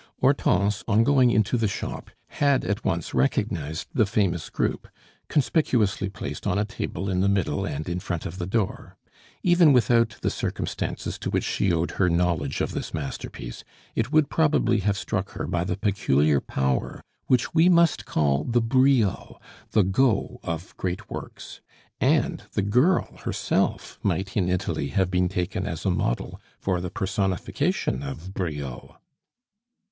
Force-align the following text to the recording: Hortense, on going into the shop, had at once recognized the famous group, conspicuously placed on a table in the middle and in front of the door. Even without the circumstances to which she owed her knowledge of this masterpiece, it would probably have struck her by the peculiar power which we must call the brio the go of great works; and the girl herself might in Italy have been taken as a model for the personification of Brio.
Hortense, 0.19 0.83
on 0.87 1.03
going 1.03 1.29
into 1.29 1.59
the 1.59 1.67
shop, 1.67 2.09
had 2.29 2.65
at 2.65 2.83
once 2.83 3.13
recognized 3.13 3.85
the 3.93 4.07
famous 4.07 4.49
group, 4.49 4.87
conspicuously 5.29 6.09
placed 6.09 6.47
on 6.47 6.57
a 6.57 6.65
table 6.65 7.07
in 7.07 7.19
the 7.21 7.29
middle 7.29 7.67
and 7.67 7.87
in 7.87 7.99
front 7.99 8.25
of 8.25 8.39
the 8.39 8.47
door. 8.47 8.97
Even 9.43 9.71
without 9.71 10.17
the 10.21 10.31
circumstances 10.31 11.19
to 11.19 11.29
which 11.29 11.43
she 11.43 11.71
owed 11.71 11.91
her 11.91 12.09
knowledge 12.09 12.61
of 12.61 12.71
this 12.71 12.95
masterpiece, 12.95 13.63
it 13.93 14.11
would 14.11 14.27
probably 14.27 14.79
have 14.79 14.97
struck 14.97 15.33
her 15.33 15.45
by 15.45 15.63
the 15.63 15.77
peculiar 15.77 16.39
power 16.41 17.03
which 17.27 17.53
we 17.53 17.69
must 17.69 18.07
call 18.07 18.43
the 18.43 18.59
brio 18.59 19.39
the 19.69 19.83
go 19.83 20.39
of 20.41 20.75
great 20.77 21.11
works; 21.11 21.61
and 21.99 22.41
the 22.53 22.63
girl 22.63 23.17
herself 23.17 23.99
might 24.01 24.35
in 24.35 24.49
Italy 24.49 24.87
have 24.87 25.11
been 25.11 25.29
taken 25.29 25.67
as 25.67 25.85
a 25.85 25.91
model 25.91 26.41
for 26.59 26.81
the 26.81 26.89
personification 26.89 28.01
of 28.01 28.33
Brio. 28.33 28.97